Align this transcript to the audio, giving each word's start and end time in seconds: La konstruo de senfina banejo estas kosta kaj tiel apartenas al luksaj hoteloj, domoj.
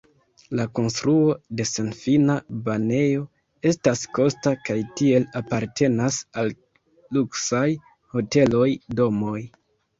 La 0.59 0.63
konstruo 0.77 1.35
de 1.59 1.65
senfina 1.71 2.37
banejo 2.69 3.27
estas 3.73 4.03
kosta 4.19 4.55
kaj 4.71 4.79
tiel 5.03 5.29
apartenas 5.43 6.21
al 6.45 6.53
luksaj 7.21 7.65
hoteloj, 8.17 8.69
domoj. 9.03 9.41